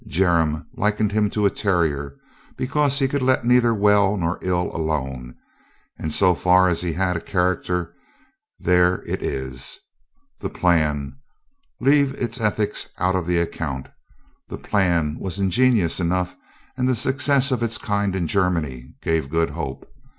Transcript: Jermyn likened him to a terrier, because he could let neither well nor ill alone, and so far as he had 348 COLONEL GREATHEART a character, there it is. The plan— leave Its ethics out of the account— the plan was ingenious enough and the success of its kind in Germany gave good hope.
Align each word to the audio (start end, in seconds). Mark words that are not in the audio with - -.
Jermyn 0.07 0.65
likened 0.73 1.11
him 1.11 1.29
to 1.29 1.45
a 1.45 1.51
terrier, 1.51 2.15
because 2.57 2.97
he 2.97 3.07
could 3.07 3.21
let 3.21 3.45
neither 3.45 3.71
well 3.71 4.17
nor 4.17 4.39
ill 4.41 4.75
alone, 4.75 5.35
and 5.99 6.11
so 6.11 6.33
far 6.33 6.67
as 6.67 6.81
he 6.81 6.93
had 6.93 7.23
348 7.23 7.31
COLONEL 7.31 7.83
GREATHEART 7.83 7.93
a 7.93 7.93
character, 7.93 7.95
there 8.57 9.03
it 9.13 9.21
is. 9.21 9.77
The 10.39 10.49
plan— 10.49 11.17
leave 11.79 12.15
Its 12.15 12.41
ethics 12.41 12.89
out 12.97 13.15
of 13.15 13.27
the 13.27 13.37
account— 13.37 13.89
the 14.49 14.57
plan 14.57 15.19
was 15.19 15.37
ingenious 15.37 15.99
enough 15.99 16.35
and 16.75 16.87
the 16.87 16.95
success 16.95 17.51
of 17.51 17.61
its 17.61 17.77
kind 17.77 18.15
in 18.15 18.25
Germany 18.25 18.95
gave 19.03 19.29
good 19.29 19.51
hope. 19.51 19.87